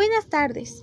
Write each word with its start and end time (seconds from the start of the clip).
Buenas 0.00 0.28
tardes. 0.28 0.82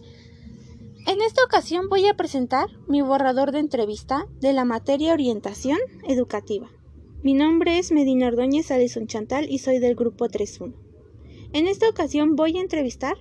En 1.08 1.24
esta 1.24 1.44
ocasión 1.44 1.90
voy 1.90 2.06
a 2.06 2.14
presentar 2.14 2.70
mi 2.88 3.02
borrador 3.02 3.52
de 3.52 3.58
entrevista 3.58 4.28
de 4.42 4.54
la 4.54 4.64
materia 4.64 5.12
Orientación 5.12 5.80
Educativa. 6.08 6.70
Mi 7.24 7.34
nombre 7.34 7.80
es 7.80 7.92
Medina 7.92 8.28
Ordóñez 8.28 8.70
Addison 8.70 9.08
Chantal 9.08 9.50
y 9.50 9.58
soy 9.58 9.80
del 9.80 9.96
grupo 9.96 10.30
31. 10.30 10.76
En 11.52 11.66
esta 11.66 11.90
ocasión 11.90 12.36
voy 12.36 12.60
a 12.60 12.62
entrevistar 12.62 13.16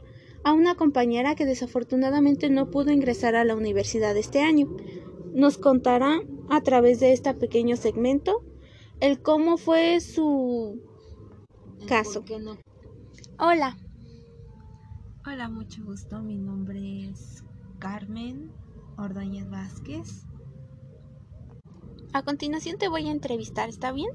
a 0.45 0.53
una 0.53 0.74
compañera 0.74 1.35
que 1.35 1.46
desafortunadamente 1.46 2.51
no 2.51 2.71
pudo 2.71 2.90
ingresar 2.90 3.35
a 3.35 3.47
la 3.47 3.56
universidad 3.56 4.15
este 4.19 4.42
año. 4.42 4.69
Nos 5.33 5.56
contará 5.56 6.21
a 6.51 6.60
través 6.60 7.01
de 7.01 7.15
este 7.15 7.33
pequeño 7.33 7.78
segmento 7.78 8.42
el 9.01 9.22
cómo 9.22 9.56
fue 9.56 10.01
su 10.01 10.78
caso. 11.88 12.22
No? 12.38 12.58
Hola. 13.38 13.78
Hola, 15.29 15.49
mucho 15.49 15.83
gusto. 15.85 16.20
Mi 16.20 16.38
nombre 16.38 17.09
es 17.10 17.42
Carmen 17.80 18.52
Ordóñez 18.96 19.50
Vázquez. 19.50 20.24
A 22.12 22.23
continuación 22.23 22.78
te 22.78 22.87
voy 22.87 23.09
a 23.09 23.10
entrevistar, 23.10 23.69
¿está 23.69 23.91
bien? 23.91 24.09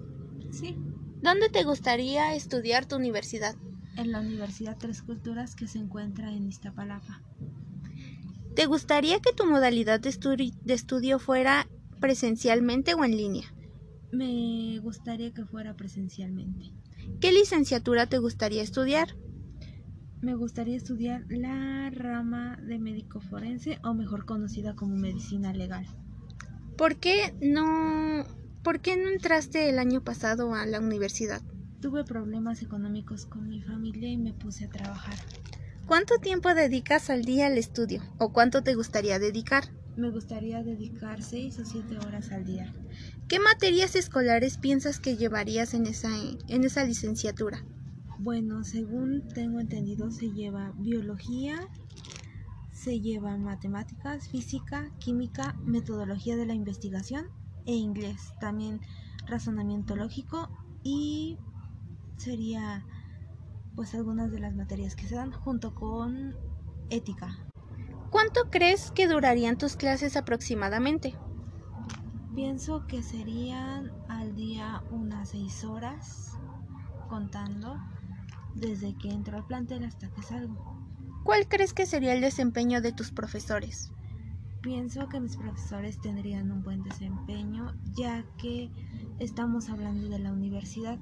Sí. 0.51 0.77
¿Dónde 1.21 1.49
te 1.49 1.65
gustaría 1.65 2.33
estudiar 2.33 2.85
tu 2.85 2.95
universidad? 2.95 3.57
En 3.97 4.13
la 4.13 4.21
Universidad 4.21 4.77
Tres 4.79 5.01
Culturas 5.01 5.53
que 5.53 5.67
se 5.67 5.79
encuentra 5.79 6.31
en 6.31 6.47
Iztapalapa. 6.47 7.21
¿Te 8.55 8.65
gustaría 8.65 9.19
que 9.19 9.33
tu 9.33 9.45
modalidad 9.45 9.99
de, 9.99 10.53
de 10.63 10.73
estudio 10.73 11.19
fuera 11.19 11.67
presencialmente 11.99 12.93
o 12.93 13.03
en 13.03 13.17
línea? 13.17 13.53
Me 14.13 14.79
gustaría 14.79 15.33
que 15.33 15.45
fuera 15.45 15.75
presencialmente. 15.75 16.71
¿Qué 17.19 17.33
licenciatura 17.33 18.07
te 18.07 18.17
gustaría 18.17 18.63
estudiar? 18.63 19.17
Me 20.21 20.35
gustaría 20.35 20.77
estudiar 20.77 21.25
la 21.29 21.89
rama 21.89 22.59
de 22.61 22.77
médico 22.77 23.19
forense 23.21 23.79
o 23.83 23.95
mejor 23.95 24.25
conocida 24.25 24.75
como 24.75 24.95
medicina 24.95 25.51
legal. 25.51 25.87
¿Por 26.77 26.97
qué 26.97 27.33
no 27.41 28.23
por 28.63 28.81
qué 28.81 28.97
no 28.97 29.09
entraste 29.09 29.69
el 29.69 29.79
año 29.79 30.03
pasado 30.03 30.53
a 30.53 30.67
la 30.67 30.79
universidad? 30.79 31.41
Tuve 31.81 32.03
problemas 32.03 32.61
económicos 32.61 33.25
con 33.25 33.49
mi 33.49 33.63
familia 33.63 34.09
y 34.09 34.17
me 34.17 34.33
puse 34.33 34.65
a 34.65 34.69
trabajar. 34.69 35.15
¿Cuánto 35.87 36.19
tiempo 36.19 36.53
dedicas 36.53 37.09
al 37.09 37.23
día 37.25 37.47
al 37.47 37.57
estudio 37.57 38.03
o 38.19 38.31
cuánto 38.31 38.61
te 38.61 38.75
gustaría 38.75 39.17
dedicar? 39.17 39.63
Me 39.97 40.11
gustaría 40.11 40.61
dedicar 40.61 41.23
seis 41.23 41.57
o 41.57 41.65
siete 41.65 41.97
horas 41.97 42.31
al 42.31 42.45
día. 42.45 42.71
¿Qué 43.27 43.39
materias 43.39 43.95
escolares 43.95 44.59
piensas 44.59 44.99
que 44.99 45.17
llevarías 45.17 45.73
en 45.73 45.87
esa, 45.87 46.09
en 46.47 46.63
esa 46.63 46.83
licenciatura? 46.83 47.65
Bueno, 48.23 48.63
según 48.63 49.27
tengo 49.29 49.59
entendido, 49.59 50.11
se 50.11 50.29
lleva 50.29 50.73
biología, 50.77 51.55
se 52.71 52.99
lleva 52.99 53.35
matemáticas, 53.35 54.27
física, 54.27 54.91
química, 54.99 55.55
metodología 55.63 56.35
de 56.35 56.45
la 56.45 56.53
investigación 56.53 57.25
e 57.65 57.73
inglés. 57.73 58.35
También 58.39 58.79
razonamiento 59.25 59.95
lógico 59.95 60.51
y 60.83 61.39
sería 62.17 62.85
pues 63.75 63.95
algunas 63.95 64.31
de 64.31 64.39
las 64.39 64.53
materias 64.53 64.95
que 64.95 65.07
se 65.07 65.15
dan 65.15 65.31
junto 65.31 65.73
con 65.73 66.35
ética. 66.91 67.39
¿Cuánto 68.11 68.51
crees 68.51 68.91
que 68.91 69.07
durarían 69.07 69.57
tus 69.57 69.75
clases 69.75 70.15
aproximadamente? 70.15 71.15
Pienso 72.35 72.85
que 72.85 73.01
serían 73.01 73.91
al 74.09 74.35
día 74.35 74.83
unas 74.91 75.29
seis 75.29 75.63
horas 75.63 76.37
contando 77.09 77.77
desde 78.55 78.95
que 78.97 79.09
entro 79.09 79.37
al 79.37 79.45
plantel 79.45 79.83
hasta 79.83 80.09
que 80.09 80.21
salgo. 80.21 80.77
¿Cuál 81.23 81.47
crees 81.47 81.73
que 81.73 81.85
sería 81.85 82.13
el 82.13 82.21
desempeño 82.21 82.81
de 82.81 82.91
tus 82.91 83.11
profesores? 83.11 83.91
Pienso 84.61 85.07
que 85.09 85.19
mis 85.19 85.37
profesores 85.37 85.99
tendrían 85.99 86.51
un 86.51 86.61
buen 86.61 86.83
desempeño 86.83 87.73
ya 87.95 88.23
que 88.37 88.69
estamos 89.19 89.69
hablando 89.69 90.07
de 90.07 90.19
la 90.19 90.31
universidad. 90.31 90.99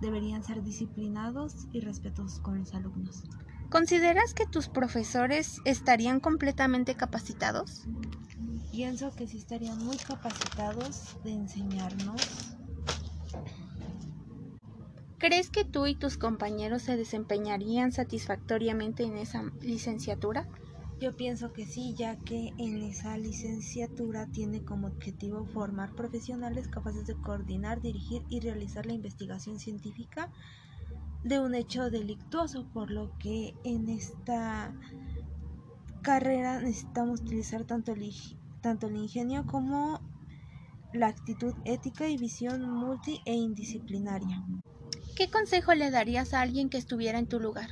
Deberían 0.00 0.42
ser 0.42 0.62
disciplinados 0.62 1.66
y 1.72 1.80
respetuosos 1.80 2.40
con 2.40 2.58
los 2.58 2.74
alumnos. 2.74 3.24
¿Consideras 3.70 4.32
que 4.32 4.46
tus 4.46 4.68
profesores 4.68 5.60
estarían 5.64 6.20
completamente 6.20 6.94
capacitados? 6.94 7.84
Pienso 8.70 9.14
que 9.14 9.26
sí 9.26 9.38
estarían 9.38 9.84
muy 9.84 9.96
capacitados 9.96 11.16
de 11.24 11.32
enseñarnos 11.32 12.20
¿Crees 15.26 15.50
que 15.50 15.64
tú 15.64 15.88
y 15.88 15.96
tus 15.96 16.18
compañeros 16.18 16.82
se 16.82 16.96
desempeñarían 16.96 17.90
satisfactoriamente 17.90 19.02
en 19.02 19.16
esa 19.16 19.42
licenciatura? 19.60 20.46
Yo 21.00 21.16
pienso 21.16 21.52
que 21.52 21.66
sí, 21.66 21.96
ya 21.98 22.16
que 22.16 22.52
en 22.58 22.80
esa 22.84 23.18
licenciatura 23.18 24.28
tiene 24.28 24.64
como 24.64 24.86
objetivo 24.86 25.44
formar 25.46 25.96
profesionales 25.96 26.68
capaces 26.68 27.08
de 27.08 27.16
coordinar, 27.16 27.80
dirigir 27.80 28.22
y 28.28 28.38
realizar 28.38 28.86
la 28.86 28.92
investigación 28.92 29.58
científica 29.58 30.30
de 31.24 31.40
un 31.40 31.56
hecho 31.56 31.90
delictuoso, 31.90 32.68
por 32.72 32.92
lo 32.92 33.10
que 33.18 33.52
en 33.64 33.88
esta 33.88 34.76
carrera 36.02 36.60
necesitamos 36.60 37.22
utilizar 37.22 37.64
tanto 37.64 37.94
el, 37.94 38.96
ingenio 38.96 39.44
como 39.44 40.00
la 40.92 41.08
actitud 41.08 41.52
ética 41.64 42.08
y 42.08 42.16
visión 42.16 42.62
multi 42.70 43.22
e 43.24 43.34
indisciplinaria. 43.34 44.44
¿Qué 45.16 45.30
consejo 45.30 45.72
le 45.72 45.90
darías 45.90 46.34
a 46.34 46.42
alguien 46.42 46.68
que 46.68 46.76
estuviera 46.76 47.18
en 47.18 47.26
tu 47.26 47.40
lugar? 47.40 47.70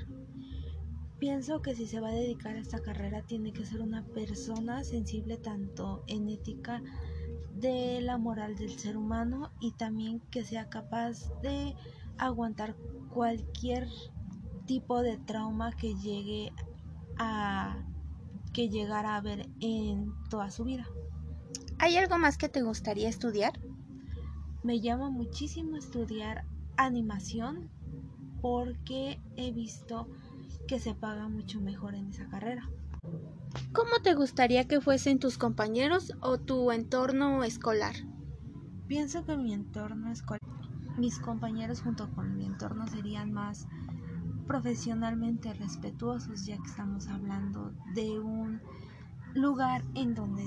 Pienso 1.18 1.60
que 1.60 1.74
si 1.74 1.86
se 1.86 2.00
va 2.00 2.08
a 2.08 2.14
dedicar 2.14 2.56
a 2.56 2.58
esta 2.58 2.80
carrera 2.80 3.20
tiene 3.20 3.52
que 3.52 3.66
ser 3.66 3.82
una 3.82 4.02
persona 4.02 4.82
sensible 4.82 5.36
tanto 5.36 6.04
en 6.06 6.30
ética 6.30 6.82
de 7.54 8.00
la 8.00 8.16
moral 8.16 8.56
del 8.56 8.78
ser 8.78 8.96
humano 8.96 9.52
y 9.60 9.72
también 9.72 10.20
que 10.30 10.42
sea 10.42 10.70
capaz 10.70 11.18
de 11.42 11.76
aguantar 12.16 12.76
cualquier 13.12 13.88
tipo 14.64 15.02
de 15.02 15.18
trauma 15.18 15.70
que 15.72 15.94
llegue 15.96 16.50
a 17.18 17.76
que 18.54 18.70
llegara 18.70 19.16
a 19.16 19.20
ver 19.20 19.50
en 19.60 20.14
toda 20.30 20.50
su 20.50 20.64
vida. 20.64 20.86
¿Hay 21.78 21.98
algo 21.98 22.16
más 22.16 22.38
que 22.38 22.48
te 22.48 22.62
gustaría 22.62 23.10
estudiar? 23.10 23.60
Me 24.62 24.80
llama 24.80 25.10
muchísimo 25.10 25.76
estudiar 25.76 26.46
animación 26.76 27.70
porque 28.40 29.20
he 29.36 29.52
visto 29.52 30.08
que 30.68 30.78
se 30.78 30.94
paga 30.94 31.28
mucho 31.28 31.60
mejor 31.60 31.94
en 31.94 32.08
esa 32.08 32.28
carrera. 32.28 32.68
¿Cómo 33.72 34.00
te 34.02 34.14
gustaría 34.14 34.66
que 34.66 34.80
fuesen 34.80 35.18
tus 35.18 35.38
compañeros 35.38 36.12
o 36.20 36.38
tu 36.38 36.70
entorno 36.70 37.42
escolar? 37.44 37.94
Pienso 38.86 39.24
que 39.24 39.36
mi 39.36 39.52
entorno 39.52 40.10
escolar, 40.10 40.40
mis 40.98 41.18
compañeros 41.18 41.82
junto 41.82 42.10
con 42.14 42.36
mi 42.36 42.44
entorno 42.44 42.86
serían 42.86 43.32
más 43.32 43.66
profesionalmente 44.46 45.54
respetuosos 45.54 46.44
ya 46.44 46.56
que 46.56 46.68
estamos 46.68 47.08
hablando 47.08 47.72
de 47.94 48.18
un 48.18 48.60
lugar 49.34 49.82
en 49.94 50.14
donde 50.14 50.44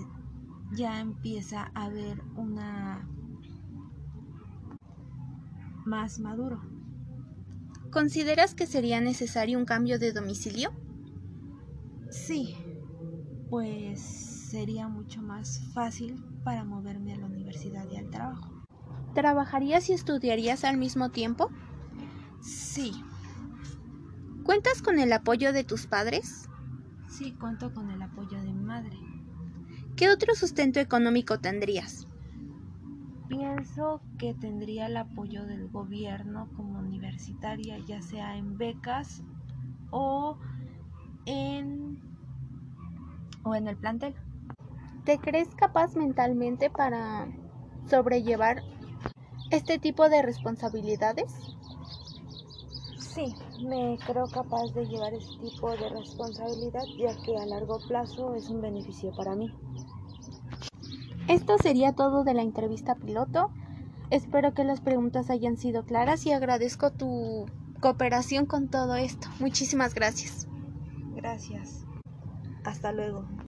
ya 0.71 0.99
empieza 0.99 1.71
a 1.73 1.85
haber 1.85 2.21
una 2.35 3.07
más 5.87 6.19
maduro. 6.19 6.61
¿Consideras 7.91 8.53
que 8.53 8.67
sería 8.67 9.01
necesario 9.01 9.57
un 9.57 9.65
cambio 9.65 9.97
de 9.97 10.11
domicilio? 10.11 10.71
Sí, 12.09 12.55
pues 13.49 14.01
sería 14.01 14.87
mucho 14.87 15.21
más 15.21 15.61
fácil 15.73 16.23
para 16.43 16.63
moverme 16.63 17.13
a 17.13 17.17
la 17.17 17.25
universidad 17.27 17.87
y 17.89 17.97
al 17.97 18.09
trabajo. 18.09 18.51
¿Trabajarías 19.15 19.89
y 19.89 19.93
estudiarías 19.93 20.63
al 20.63 20.77
mismo 20.77 21.09
tiempo? 21.09 21.49
Sí. 22.41 22.91
¿Cuentas 24.43 24.81
con 24.81 24.99
el 24.99 25.11
apoyo 25.13 25.53
de 25.53 25.63
tus 25.63 25.87
padres? 25.87 26.47
Sí, 27.09 27.33
cuento 27.37 27.73
con 27.73 27.89
el 27.89 28.01
apoyo 28.01 28.41
de 28.41 28.53
mi 28.53 28.63
madre. 28.63 28.97
¿Qué 29.97 30.09
otro 30.09 30.35
sustento 30.35 30.79
económico 30.79 31.39
tendrías? 31.39 32.07
Pienso 33.27 34.01
que 34.17 34.33
tendría 34.33 34.85
el 34.85 34.97
apoyo 34.97 35.45
del 35.45 35.69
gobierno 35.69 36.47
como 36.55 36.79
universitaria, 36.79 37.77
ya 37.79 38.01
sea 38.01 38.37
en 38.37 38.57
becas 38.57 39.21
o 39.91 40.37
en 41.25 41.99
o 43.43 43.55
en 43.55 43.67
el 43.67 43.77
plantel. 43.77 44.15
¿Te 45.03 45.19
crees 45.19 45.49
capaz 45.55 45.95
mentalmente 45.95 46.69
para 46.69 47.27
sobrellevar 47.89 48.63
este 49.49 49.77
tipo 49.77 50.09
de 50.09 50.21
responsabilidades? 50.21 51.33
Sí, 52.97 53.35
me 53.59 53.99
creo 54.05 54.27
capaz 54.27 54.73
de 54.73 54.87
llevar 54.87 55.13
este 55.13 55.33
tipo 55.39 55.71
de 55.71 55.89
responsabilidad 55.89 56.85
ya 56.97 57.15
que 57.21 57.37
a 57.37 57.45
largo 57.45 57.79
plazo 57.79 58.35
es 58.35 58.49
un 58.49 58.61
beneficio 58.61 59.11
para 59.11 59.35
mí. 59.35 59.51
Esto 61.27 61.57
sería 61.57 61.91
todo 61.91 62.23
de 62.23 62.33
la 62.33 62.41
entrevista 62.41 62.95
piloto. 62.95 63.51
Espero 64.09 64.53
que 64.53 64.63
las 64.63 64.79
preguntas 64.79 65.29
hayan 65.29 65.57
sido 65.57 65.83
claras 65.83 66.25
y 66.25 66.31
agradezco 66.31 66.91
tu 66.91 67.45
cooperación 67.81 68.45
con 68.45 68.69
todo 68.69 68.95
esto. 68.95 69.27
Muchísimas 69.39 69.93
gracias. 69.93 70.47
Gracias. 71.15 71.83
Hasta 72.63 72.91
luego. 72.93 73.25